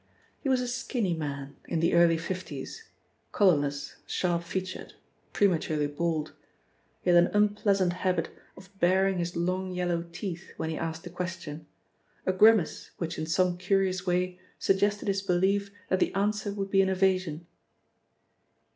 He 0.39 0.49
was 0.49 0.61
a 0.61 0.67
skinny 0.67 1.13
man, 1.13 1.57
in 1.67 1.79
the 1.79 1.93
early 1.93 2.17
fifties, 2.17 2.89
colourless, 3.31 3.97
sharp 4.07 4.41
featured, 4.41 4.95
prematurely 5.31 5.85
bald. 5.85 6.31
He 7.03 7.11
had 7.11 7.23
an 7.23 7.29
unpleasant 7.35 7.93
habit 7.93 8.29
of 8.57 8.71
baring 8.79 9.19
his 9.19 9.35
long 9.35 9.73
yellow 9.75 10.01
teeth 10.11 10.53
when 10.57 10.71
he 10.71 10.75
asked 10.75 11.05
a 11.05 11.11
question, 11.11 11.67
a 12.25 12.33
grimace 12.33 12.89
which 12.97 13.19
in 13.19 13.27
some 13.27 13.59
curious 13.59 14.03
way 14.07 14.39
suggested 14.57 15.07
his 15.07 15.21
belief 15.21 15.69
that 15.89 15.99
the 15.99 16.11
answer 16.15 16.51
would 16.51 16.71
be 16.71 16.81
an 16.81 16.89
evasion. 16.89 17.45